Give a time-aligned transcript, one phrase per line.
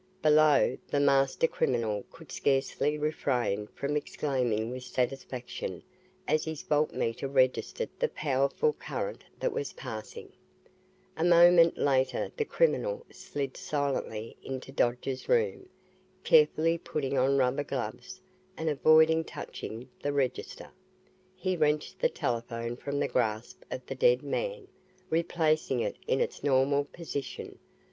[0.23, 5.83] Below, the master criminal could scarcely refrain from exclaiming with satisfaction
[6.27, 10.33] as his voltmeter registered the powerful current that was passing.
[11.17, 15.69] A moment later the criminal slid silently into Dodge's room.
[16.23, 18.21] Carefully putting on rubber gloves
[18.57, 20.71] and avoiding touching the register,
[21.35, 24.67] he wrenched the telephone from the grasp of the dead man,
[25.11, 27.59] replacing it in its normal position.